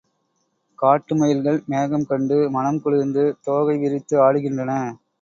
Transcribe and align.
காட்டு 0.79 1.15
மயில்கள் 1.15 1.59
மேகம் 1.67 2.07
கண்டு 2.07 2.39
மனம் 2.49 2.81
குளிர்ந்து 2.81 3.25
தோகை 3.43 3.77
விரித்து 3.77 4.17
ஆடுகின்றன. 4.27 4.73